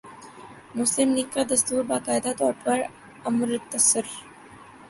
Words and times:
مسلم 0.79 1.09
لیگ 1.15 1.27
کا 1.33 1.43
دستور 1.51 1.83
باقاعدہ 1.91 2.31
طور 2.39 2.53
پر 2.63 2.81
امرتسر 3.25 4.05